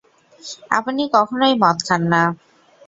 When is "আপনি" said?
0.77-1.03